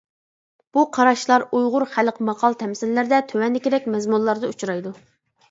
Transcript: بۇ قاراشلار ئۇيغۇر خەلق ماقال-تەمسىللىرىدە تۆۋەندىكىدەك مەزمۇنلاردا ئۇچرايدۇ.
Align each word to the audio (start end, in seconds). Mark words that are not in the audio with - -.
بۇ 0.77 0.85
قاراشلار 0.95 1.45
ئۇيغۇر 1.57 1.85
خەلق 1.91 2.17
ماقال-تەمسىللىرىدە 2.31 3.21
تۆۋەندىكىدەك 3.35 3.87
مەزمۇنلاردا 3.99 4.53
ئۇچرايدۇ. 4.53 4.97